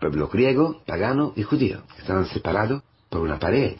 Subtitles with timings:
[0.00, 1.82] pueblo griego, pagano y judío.
[1.98, 3.76] Estaban separados por una pared.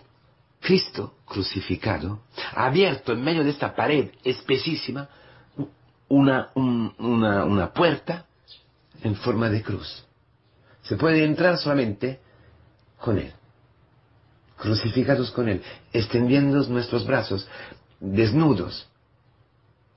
[0.60, 2.20] Cristo crucificado
[2.54, 5.08] ha abierto en medio de esta pared espesísima
[6.08, 8.26] una, una, una puerta
[9.02, 10.04] en forma de cruz.
[10.82, 12.20] Se puede entrar solamente
[13.00, 13.32] con Él,
[14.56, 15.62] crucificados con Él,
[15.92, 17.48] extendiendo nuestros brazos,
[17.98, 18.88] desnudos,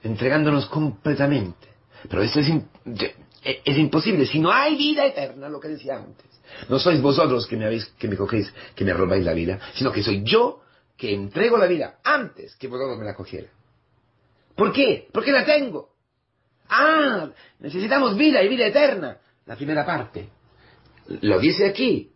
[0.01, 1.67] entregándonos completamente.
[2.09, 2.53] Pero esto es,
[3.43, 6.25] es imposible si no hay vida eterna, lo que decía antes.
[6.69, 9.91] No sois vosotros que me habéis, que me cogéis, que me robáis la vida, sino
[9.91, 10.61] que soy yo
[10.97, 13.49] que entrego la vida antes que vosotros me la cogieran.
[14.55, 15.07] ¿Por qué?
[15.11, 15.89] Porque la tengo.
[16.69, 19.17] Ah, necesitamos vida y vida eterna.
[19.45, 20.29] La primera parte.
[21.21, 22.11] Lo dice aquí.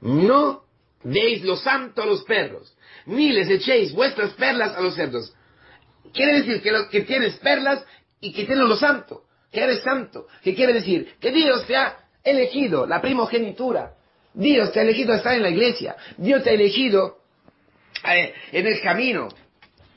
[0.00, 0.64] No
[1.02, 2.76] deis lo santo a los perros,
[3.06, 5.32] ni les echéis vuestras perlas a los cerdos.
[6.12, 7.84] Quiere decir que, lo, que tienes perlas
[8.20, 10.26] y que tienes lo santo, que eres santo.
[10.42, 11.14] ¿Qué quiere decir?
[11.20, 13.94] Que Dios te ha elegido la primogenitura.
[14.34, 15.96] Dios te ha elegido estar en la iglesia.
[16.16, 17.18] Dios te ha elegido
[18.08, 19.28] eh, en el camino.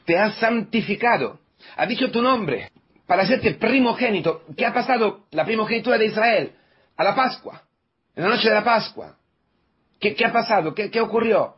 [0.05, 1.39] Te ha santificado.
[1.75, 2.72] Ha dicho tu nombre
[3.05, 4.44] para hacerte primogénito.
[4.55, 6.53] ¿Qué ha pasado la primogenitura de Israel?
[6.97, 7.63] A la Pascua.
[8.16, 9.17] En la noche de la Pascua.
[9.99, 10.73] ¿Qué, ha pasado?
[10.73, 11.55] ¿Qué, ¿Qué ocurrió?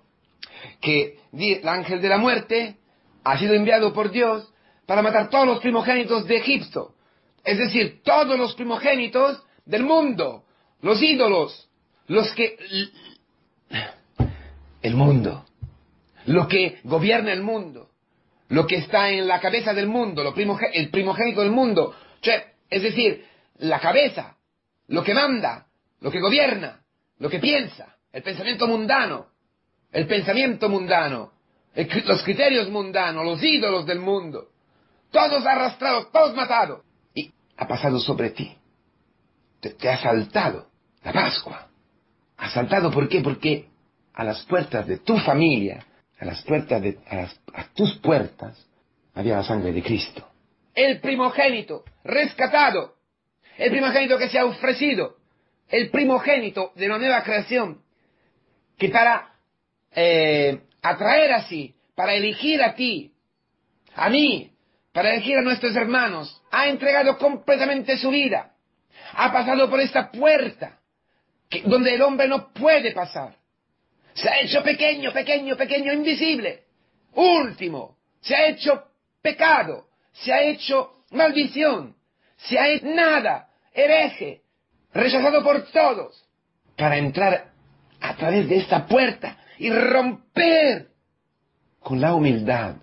[0.82, 2.76] Que el ángel de la muerte
[3.24, 4.52] ha sido enviado por Dios
[4.86, 6.94] para matar todos los primogénitos de Egipto.
[7.44, 10.44] Es decir, todos los primogénitos del mundo
[10.84, 11.70] los ídolos,
[12.08, 12.58] los que...
[14.82, 15.46] El mundo,
[16.26, 17.90] lo que gobierna el mundo,
[18.50, 21.96] lo que está en la cabeza del mundo, el primogénito del mundo,
[22.70, 23.26] es decir,
[23.60, 24.36] la cabeza,
[24.88, 25.68] lo que manda,
[26.02, 26.84] lo que gobierna,
[27.20, 29.28] lo que piensa, el pensamiento mundano,
[29.94, 31.32] el pensamiento mundano,
[32.06, 34.50] los criterios mundanos, los ídolos del mundo,
[35.12, 36.84] todos arrastrados, todos matados,
[37.64, 38.56] ha pasado sobre ti,
[39.60, 40.68] te ha saltado
[41.04, 41.68] la Pascua.
[42.38, 43.22] Asaltado, ¿por qué?
[43.22, 43.70] Porque
[44.14, 45.86] a las puertas de tu familia,
[46.20, 46.98] a las puertas de,
[47.74, 48.66] tus puertas,
[49.16, 50.28] había la sangre de Cristo.
[50.74, 52.96] El primogénito, rescatado,
[53.58, 55.18] el primogénito que se ha ofrecido,
[55.70, 57.82] el primogénito de una nueva creación,
[58.78, 59.36] que para
[59.92, 63.14] eh, atraer así, para elegir a ti,
[63.96, 64.53] a mí,
[64.94, 68.54] para elegir a nuestros hermanos, ha entregado completamente su vida,
[69.14, 70.80] ha pasado por esta puerta,
[71.66, 73.36] donde el hombre no puede pasar.
[74.14, 76.66] Se ha hecho pequeño, pequeño, pequeño, invisible.
[77.16, 78.84] Último, se ha hecho
[79.22, 81.96] pecado, se ha hecho maldición,
[82.38, 84.42] se ha hecho nada, hereje,
[84.94, 86.24] rechazado por todos,
[86.78, 87.52] para entrar
[88.00, 90.90] a través de esta puerta y romper
[91.80, 92.76] con la humildad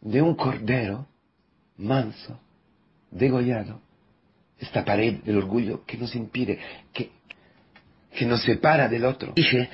[0.00, 1.06] de un cordero
[1.76, 2.40] manso,
[3.10, 3.80] degollado,
[4.58, 6.58] esta pared del orgullo que nos impide,
[6.92, 7.10] que,
[8.12, 9.32] que nos separa del otro.
[9.34, 9.68] Dije,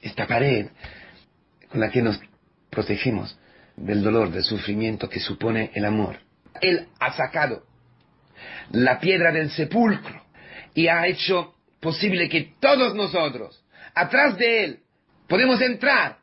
[0.00, 0.68] esta pared
[1.68, 2.20] con la que nos
[2.70, 3.36] protegemos
[3.76, 6.18] del dolor, del sufrimiento que supone el amor.
[6.60, 7.64] Él ha sacado
[8.72, 10.22] la piedra del sepulcro
[10.74, 13.64] y ha hecho posible que todos nosotros,
[13.94, 14.80] atrás de Él,
[15.26, 16.18] podemos entrar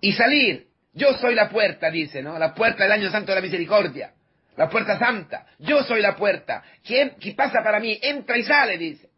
[0.00, 0.68] y salir.
[0.94, 2.38] Yo soy la puerta, dice, ¿no?
[2.38, 4.12] La puerta del año santo de la misericordia.
[4.56, 5.46] La puerta santa.
[5.58, 6.62] Yo soy la puerta.
[6.84, 7.98] ¿Quién, pasa para mí?
[8.02, 9.08] Entra y sale, dice.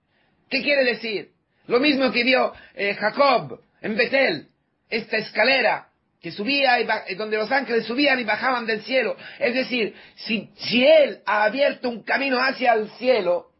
[0.48, 1.30] ¿Qué quiere decir?
[1.66, 4.48] Lo mismo que vio eh, Jacob en Betel,
[4.88, 5.88] esta escalera
[6.22, 9.16] que subía y eh, donde los ángeles subían y bajaban del cielo.
[9.38, 13.50] Es decir, si, si Él ha abierto un camino hacia el cielo,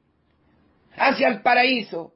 [0.97, 2.15] hacia el paraíso,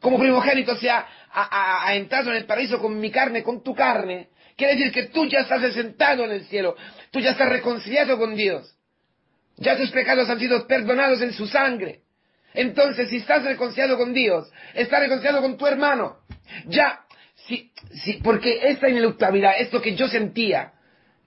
[0.00, 4.28] como primogénito se ha, ha, entrado en el paraíso con mi carne, con tu carne,
[4.56, 6.76] quiere decir que tú ya estás sentado en el cielo,
[7.10, 8.76] tú ya estás reconciliado con Dios,
[9.56, 12.00] ya tus pecados han sido perdonados en su sangre.
[12.54, 16.18] Entonces, si estás reconciliado con Dios, estás reconciliado con tu hermano.
[16.66, 17.00] Ya,
[17.46, 17.72] si,
[18.04, 20.72] si, porque esta ineluctabilidad, esto que yo sentía,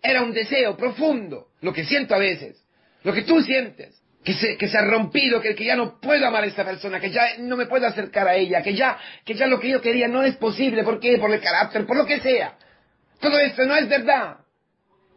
[0.02, 2.64] era un deseo profundo, lo que siento a veces,
[3.03, 6.25] lo que tú sientes, que se, que se ha rompido, que, que ya no puedo
[6.25, 9.35] amar a esta persona, que ya no me puedo acercar a ella, que ya, que
[9.35, 11.17] ya lo que yo quería no es posible, ¿por qué?
[11.17, 12.58] Por el carácter, por lo que sea.
[13.20, 14.38] Todo esto no es verdad.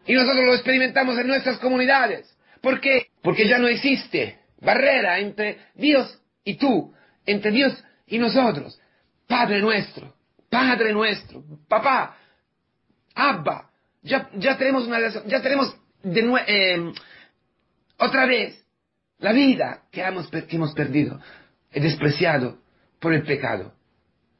[0.07, 2.35] Y nosotros lo experimentamos en nuestras comunidades.
[2.61, 3.09] ¿Por qué?
[3.23, 6.95] Porque ya no existe barrera entre Dios y tú,
[7.27, 7.73] entre Dios
[8.07, 8.81] y nosotros.
[9.27, 10.15] Padre nuestro,
[10.49, 12.17] Padre nuestro, papá,
[13.15, 13.71] Abba,
[14.03, 16.93] ya, ya tenemos una ya tenemos de eh,
[17.99, 18.65] otra vez
[19.19, 21.21] la vida que hemos, que hemos perdido,
[21.73, 22.59] despreciado
[23.01, 23.75] por el pecado.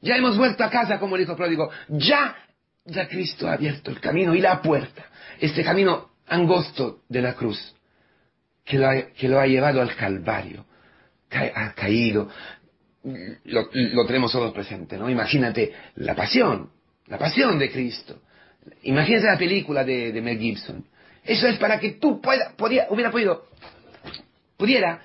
[0.01, 1.69] Ya hemos vuelto a casa como el hijo pródigo.
[1.89, 2.35] Ya,
[2.89, 5.05] ya Cristo ha abierto el camino y la puerta.
[5.39, 7.75] Este camino angosto de la cruz
[8.65, 10.63] que lo ha, llevado al Calvario,
[11.31, 12.29] ha caído,
[13.45, 15.09] lo, tenemos todos presente, ¿no?
[15.09, 16.69] Imagínate la pasión,
[17.07, 18.21] la pasión de Cristo.
[18.83, 20.85] Imagínate la película de, de Mel Gibson.
[21.23, 23.45] Eso es para que tú pueda, podía, hubiera podido,
[24.55, 25.01] pudiera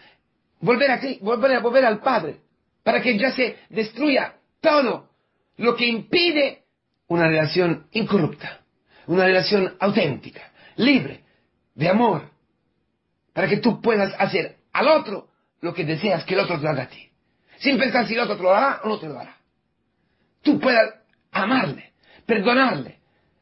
[0.61, 2.37] volver a, volver a volver al Padre,
[2.83, 5.09] para que ya se destruya todo
[5.57, 6.64] lo que impide
[7.09, 8.61] una relación incorrupta,
[9.07, 11.25] una relación auténtica, libre,
[11.75, 12.31] de amor,
[13.33, 15.29] para que tú puedas hacer al otro
[15.61, 17.11] lo que deseas que el otro te haga a ti,
[17.59, 19.37] sin pensar si el otro te lo hará o no te lo hará.
[20.43, 20.95] Tú puedas
[21.33, 21.93] amarle,
[22.27, 22.99] perdonarle,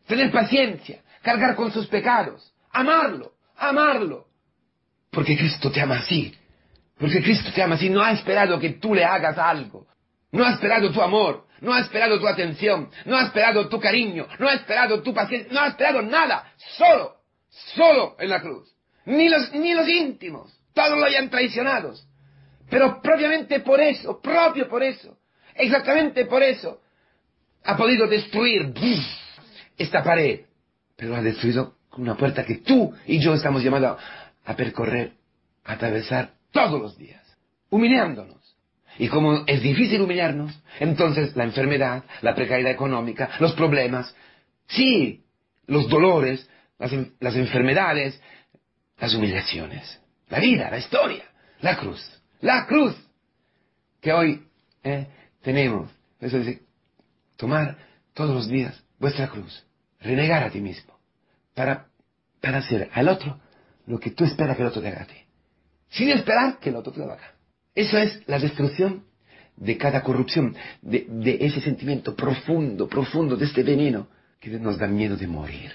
[0.06, 4.28] tener paciencia, cargar con sus pecados, amarlo, amarlo,
[5.10, 6.34] porque Cristo te ama así,
[6.98, 9.86] porque Cristo te ama así, no ha esperado que tú le hagas algo,
[10.32, 14.26] no ha esperado tu amor, no ha esperado tu atención, no ha esperado tu cariño,
[14.38, 17.16] no ha esperado tu paciencia, no ha esperado nada, solo,
[17.74, 18.68] solo en la cruz.
[19.04, 22.06] Ni los, ni los íntimos, todos lo hayan traicionados.
[22.68, 25.18] Pero propiamente por eso, propio por eso,
[25.54, 26.80] exactamente por eso,
[27.64, 28.72] ha podido destruir
[29.76, 30.46] esta pared,
[30.96, 34.00] pero ha destruido una puerta que tú y yo estamos llamados
[34.44, 35.12] a percorrer,
[35.64, 37.22] a atravesar todos los días,
[37.70, 38.41] humillándonos.
[38.98, 44.14] Y como es difícil humillarnos, entonces la enfermedad, la precariedad económica, los problemas,
[44.68, 45.24] sí,
[45.66, 46.48] los dolores,
[46.78, 48.20] las, enfermedades,
[48.98, 51.24] las humillaciones, la vida, la historia,
[51.60, 52.04] la cruz,
[52.40, 52.94] la cruz
[54.00, 54.46] que hoy
[54.82, 55.06] eh,
[55.42, 55.90] tenemos.
[56.20, 56.62] Eso es decir,
[57.36, 57.76] tomar
[58.14, 59.64] todos los días vuestra cruz,
[60.00, 60.98] renegar a ti mismo,
[61.54, 61.86] para,
[62.40, 63.40] para hacer al otro
[63.86, 65.16] lo que tú esperas que el otro te haga a ti,
[65.88, 67.31] sin esperar que el otro te lo haga.
[67.74, 69.04] Eso es la destrucción
[69.56, 74.08] de cada corrupción, de, ese sentimiento profundo, profundo, de este veneno
[74.40, 75.72] que nos da miedo de morir,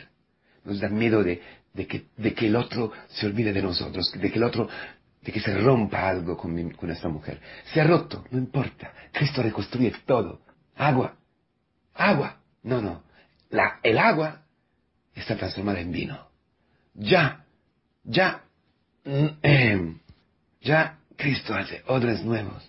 [0.65, 1.41] nos da miedo de,
[1.87, 4.67] que, el otro se olvide de nosotros, de que el otro,
[5.21, 7.39] de que se rompa algo con, con esta mujer.
[7.73, 10.41] Se ha roto, no importa, Cristo reconstruye todo.
[10.75, 11.15] Agua,
[11.93, 13.03] agua, no, no,
[13.83, 14.43] el agua
[15.15, 16.27] está transformada en vino.
[16.93, 17.45] Ya,
[18.03, 18.43] ya,
[19.05, 19.99] mm, em,
[20.61, 22.63] ya Cristo hace odres nuevos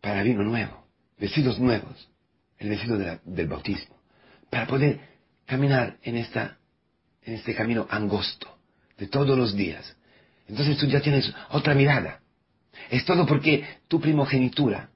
[0.00, 0.86] para vino nuevo,
[1.18, 2.08] vestidos nuevos,
[2.58, 3.96] el vestido del bautismo,
[4.50, 5.00] para poder
[5.46, 6.58] caminar en, esta,
[7.22, 8.58] en este camino angosto
[8.98, 9.96] de todos los días.
[10.48, 12.20] Entonces tú ya tienes otra mirada.
[12.90, 14.90] Es todo porque tu primogenitura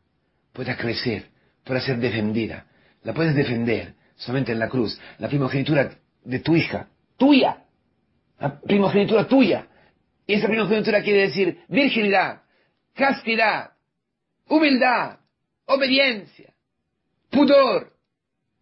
[0.52, 1.28] pueda crecer,
[1.64, 2.66] pueda ser defendida.
[3.02, 4.98] La puedes defender solamente en la cruz.
[5.18, 7.64] La primogenitura de tu hija, tuya.
[8.38, 9.66] La primogenitura tuya.
[10.26, 12.42] Y esa primogenitura quiere decir virginidad,
[12.96, 13.72] castidad,
[14.48, 15.18] humildad,
[15.66, 16.52] obediencia,
[17.30, 17.92] pudor,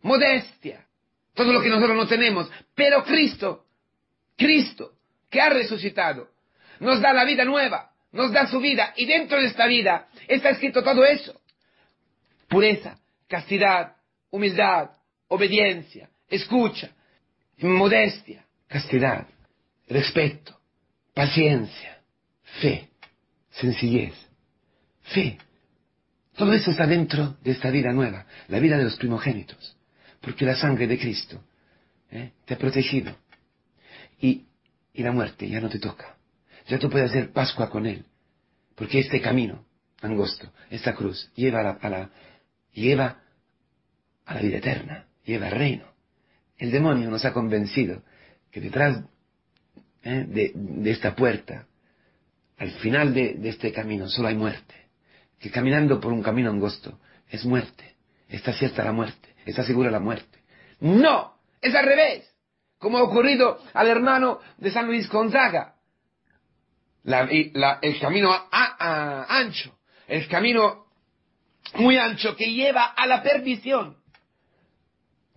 [0.03, 0.87] modestia,
[1.35, 2.51] todo lo que nosotros no tenemos.
[2.75, 3.67] Pero Cristo,
[4.37, 4.93] Cristo,
[5.31, 6.29] que ha resucitado,
[6.81, 10.51] nos da la vida nueva, nos da su vida, y dentro de esta vida está
[10.51, 11.41] escrito todo eso.
[12.49, 12.99] Pureza,
[13.29, 13.97] castidad,
[14.31, 14.91] humildad,
[15.29, 16.91] obediencia, escucha,
[17.59, 19.27] modestia, castidad,
[19.89, 20.59] respeto,
[21.15, 21.99] paciencia,
[22.61, 22.89] fe,
[23.61, 24.15] sencillez,
[25.03, 25.39] fe.
[26.37, 29.77] Todo eso está dentro de esta vida nueva, la vida de los primogénitos,
[30.21, 31.41] porque la sangre de Cristo
[32.11, 32.33] ¿eh?
[32.45, 33.17] te ha protegido
[34.21, 34.45] y,
[34.93, 36.17] y la muerte ya no te toca.
[36.67, 38.05] Ya tú puedes hacer Pascua con Él,
[38.75, 39.65] porque este camino
[40.01, 42.11] angosto, esta cruz, lleva a la,
[42.73, 43.21] lleva
[44.25, 45.85] a la vida eterna, lleva al reino.
[46.59, 48.03] El demonio nos ha convencido
[48.51, 49.03] que detrás
[50.03, 50.25] ¿eh?
[50.29, 51.67] de, esta puerta,
[52.59, 54.85] al final de este camino, solo hay muerte
[55.45, 57.97] que caminando por un camino angosto es muerte.
[58.31, 60.39] Está cierta la muerte, está segura la muerte.
[60.81, 62.35] No, es al revés,
[62.79, 65.75] como ha ocurrido al hermano de San Luis Gonzaga.
[67.05, 70.87] el camino ancho, el camino
[71.75, 73.99] muy ancho que lleva a la perdición.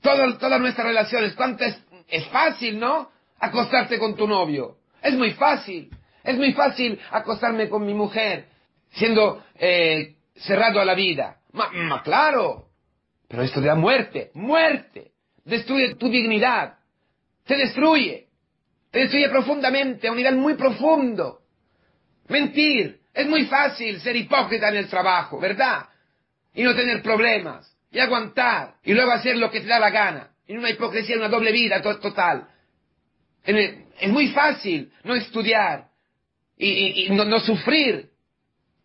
[0.01, 3.11] todas nuestras relaciones, ¿cuánto es, es fácil, no?
[3.39, 4.77] Acostarte con tu novio.
[5.01, 5.89] Es muy fácil.
[6.23, 8.45] Es muy fácil acostarme con mi mujer
[8.91, 11.37] siendo eh, cerrado a la vida.
[11.53, 12.67] Ma, claro,
[13.27, 15.11] pero esto te da muerte, muerte,
[15.43, 16.75] destruye tu dignidad,
[17.45, 18.27] te destruye,
[18.91, 21.41] te destruye profundamente, a un nivel muy profundo.
[22.27, 25.87] Mentir, es muy fácil ser hipócrita en el trabajo, ¿verdad?
[26.53, 30.31] Y no tener problemas, y aguantar, y luego hacer lo que te da la gana,
[30.47, 32.47] en una hipocresía, una doble vida total.
[33.43, 35.86] Es muy fácil no estudiar
[36.57, 38.09] y, no sufrir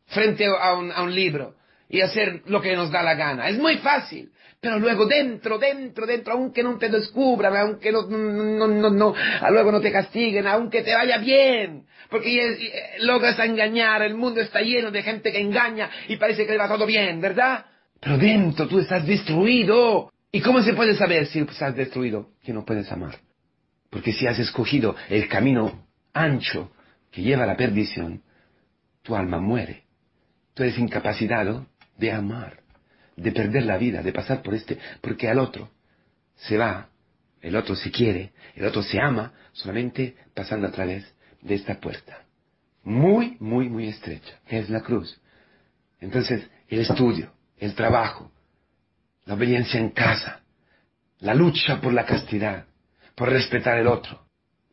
[0.06, 1.54] frente a un, a un libro
[1.88, 3.48] y hacer lo que nos da la gana.
[3.48, 4.30] Es muy fácil.
[4.62, 9.14] Pero luego dentro, dentro, dentro, aunque no te descubran, aunque no, no, no, no,
[9.50, 14.92] luego no te castiguen, aunque te vaya bien, porque logras engañar, el mundo está lleno
[14.92, 17.66] de gente que engaña y parece que le va todo bien, ¿verdad?
[18.00, 20.12] Pero dentro tú estás destruido.
[20.30, 22.30] ¿Y cómo se puede saber si estás destruido?
[22.44, 23.18] Que no puedes amar.
[23.90, 26.70] Porque si has escogido el camino ancho
[27.12, 28.22] que lleva a la perdición,
[29.02, 29.84] tu alma muere.
[30.54, 31.66] Tú eres incapacitado
[31.96, 32.60] de amar,
[33.16, 35.70] de perder la vida, de pasar por este, porque al otro
[36.34, 36.88] se va,
[37.40, 42.24] el otro se quiere, el otro se ama, solamente pasando a través de esta puerta.
[42.82, 45.20] Muy, muy, muy estrecha, que es la cruz.
[46.00, 48.32] Entonces, el estudio, el trabajo,
[49.26, 50.40] la obediencia en casa,
[51.20, 52.64] la lucha por la castidad,
[53.14, 54.26] por respetar el otro,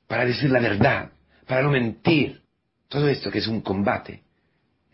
[0.08, 1.12] para decir la verdad,
[1.50, 2.44] para no mentir,
[2.90, 4.22] todo esto que es un combate,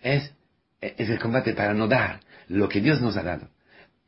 [0.01, 0.33] es,
[0.79, 3.49] es el combate para no dar lo que Dios nos ha dado,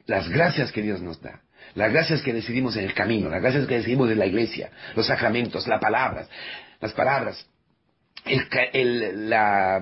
[0.05, 1.41] las gracias que Dios nos da,
[1.75, 5.07] las gracias que decidimos en el camino, las gracias que decidimos en la iglesia, los
[5.07, 6.29] sacramentos, las palabras,
[6.79, 7.45] las palabras,
[8.23, 9.81] el, la,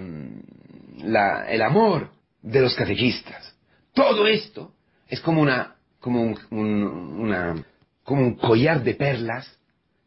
[1.47, 2.09] el amor
[2.41, 3.55] de los catequistas.
[3.93, 4.73] Todo esto
[5.07, 7.63] es como una, como un, una,
[8.03, 9.47] como un collar de perlas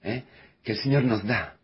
[0.03, 0.25] ¿eh?
[0.65, 1.58] que el Señor nos da.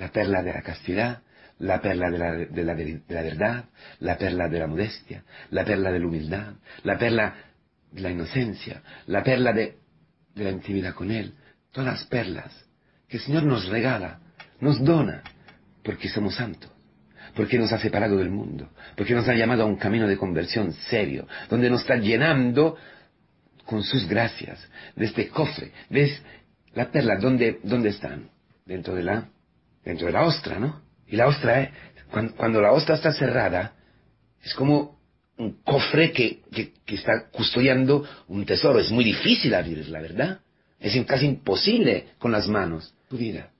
[0.00, 1.22] La perla de la castidad,
[1.58, 2.74] la perla de la,
[3.22, 3.66] verdad,
[4.00, 6.54] la perla de la modestia, la perla de la humildad,
[6.84, 7.34] la perla
[7.92, 9.76] de la inocencia, la perla de,
[10.34, 11.34] de la intimidad con Él.
[11.70, 12.50] Todas las perlas
[13.06, 14.20] que el Señor nos regala,
[14.60, 15.22] nos dona,
[15.84, 16.72] porque somos santos
[17.34, 20.72] porque nos ha separado del mundo, porque nos ha llamado a un camino de conversión
[20.72, 22.76] serio, donde nos está llenando
[23.64, 25.70] con sus gracias, de este cofre.
[25.88, 26.20] ¿Ves?
[26.74, 28.30] La perla, ¿dónde, dónde están?
[28.66, 29.28] Dentro de la,
[29.84, 30.82] dentro de la ostra, ¿no?
[31.06, 31.72] Y la ostra, ¿eh?
[32.10, 33.74] cuando, la ostra está cerrada,
[34.42, 35.00] es como
[35.36, 38.78] un cofre que, que, está custodiando un tesoro.
[38.78, 40.40] Es muy difícil abrir, la verdad.
[40.78, 42.94] Es casi imposible con las manos.
[43.08, 43.50] Tu vida,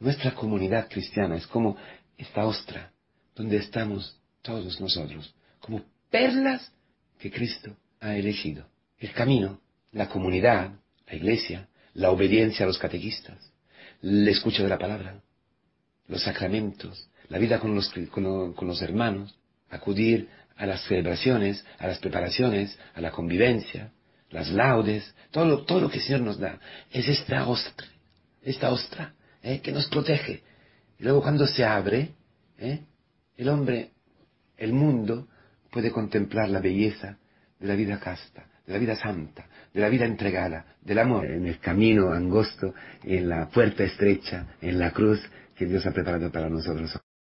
[0.00, 1.76] nuestra comunidad cristiana es como
[2.16, 2.92] esta ostra
[3.34, 6.72] donde estamos todos nosotros, como perlas
[7.18, 8.66] que Cristo ha elegido.
[8.98, 9.60] El camino,
[9.92, 10.72] la comunidad,
[11.06, 13.52] la iglesia, la obediencia a los catequistas,
[14.02, 15.20] el escucha de la palabra,
[16.08, 19.38] los sacramentos, la vida con los, con los hermanos,
[19.70, 23.92] acudir a las celebraciones, a las preparaciones, a la convivencia,
[24.30, 26.58] las laudes, todo lo, todo lo que el Señor nos da,
[26.90, 27.86] es esta ostra,
[28.42, 29.60] esta ostra, ¿eh?
[29.60, 30.42] que nos protege.
[30.98, 32.10] Y luego cuando se abre,
[32.58, 32.80] ¿eh?
[33.36, 33.90] El hombre,
[34.56, 35.28] el mundo,
[35.70, 37.18] puede contemplar la belleza
[37.58, 41.46] de la vida casta, de la vida santa, de la vida entregada, del amor en
[41.46, 45.20] el camino angosto, en la puerta estrecha, en la cruz
[45.54, 46.98] que Dios ha preparado para nosotros.